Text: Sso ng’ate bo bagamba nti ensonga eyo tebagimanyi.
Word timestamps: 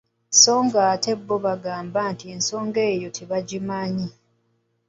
Sso 0.35 0.53
ng’ate 0.65 1.11
bo 1.27 1.37
bagamba 1.45 2.01
nti 2.13 2.25
ensonga 2.33 2.79
eyo 2.93 3.07
tebagimanyi. 3.17 4.07